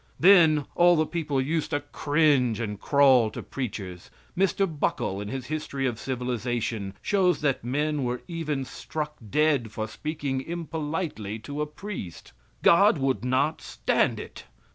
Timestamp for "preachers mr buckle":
3.43-5.21